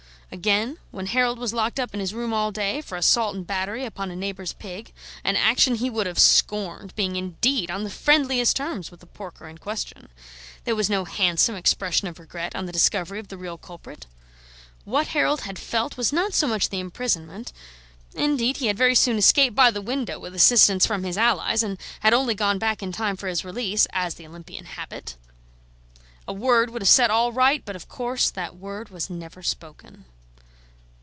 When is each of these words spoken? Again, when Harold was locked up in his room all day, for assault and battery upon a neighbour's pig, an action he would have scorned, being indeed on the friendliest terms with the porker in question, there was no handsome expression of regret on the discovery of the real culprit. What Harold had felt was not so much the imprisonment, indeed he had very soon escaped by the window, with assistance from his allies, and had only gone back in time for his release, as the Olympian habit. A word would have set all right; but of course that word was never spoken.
Again, 0.33 0.77
when 0.91 1.07
Harold 1.07 1.37
was 1.39 1.51
locked 1.53 1.77
up 1.77 1.93
in 1.93 1.99
his 1.99 2.13
room 2.13 2.31
all 2.31 2.53
day, 2.53 2.79
for 2.79 2.97
assault 2.97 3.35
and 3.35 3.45
battery 3.45 3.83
upon 3.83 4.09
a 4.11 4.15
neighbour's 4.15 4.53
pig, 4.53 4.93
an 5.25 5.35
action 5.35 5.75
he 5.75 5.89
would 5.89 6.07
have 6.07 6.17
scorned, 6.17 6.95
being 6.95 7.17
indeed 7.17 7.69
on 7.69 7.83
the 7.83 7.89
friendliest 7.89 8.55
terms 8.55 8.89
with 8.91 9.01
the 9.01 9.07
porker 9.07 9.49
in 9.49 9.57
question, 9.57 10.07
there 10.63 10.73
was 10.73 10.89
no 10.89 11.03
handsome 11.03 11.55
expression 11.55 12.07
of 12.07 12.17
regret 12.17 12.55
on 12.55 12.65
the 12.65 12.71
discovery 12.71 13.19
of 13.19 13.27
the 13.27 13.35
real 13.35 13.57
culprit. 13.57 14.05
What 14.85 15.07
Harold 15.07 15.41
had 15.41 15.59
felt 15.59 15.97
was 15.97 16.13
not 16.13 16.33
so 16.33 16.47
much 16.47 16.69
the 16.69 16.79
imprisonment, 16.79 17.51
indeed 18.13 18.55
he 18.55 18.67
had 18.67 18.77
very 18.77 18.95
soon 18.95 19.17
escaped 19.17 19.53
by 19.57 19.69
the 19.69 19.81
window, 19.81 20.17
with 20.17 20.33
assistance 20.33 20.85
from 20.85 21.03
his 21.03 21.17
allies, 21.17 21.61
and 21.61 21.77
had 21.99 22.13
only 22.13 22.35
gone 22.35 22.57
back 22.57 22.81
in 22.81 22.93
time 22.93 23.17
for 23.17 23.27
his 23.27 23.43
release, 23.43 23.85
as 23.91 24.15
the 24.15 24.25
Olympian 24.27 24.63
habit. 24.63 25.17
A 26.25 26.31
word 26.31 26.69
would 26.69 26.81
have 26.83 26.87
set 26.87 27.11
all 27.11 27.33
right; 27.33 27.61
but 27.65 27.75
of 27.75 27.89
course 27.89 28.29
that 28.29 28.55
word 28.55 28.87
was 28.87 29.09
never 29.09 29.43
spoken. 29.43 30.05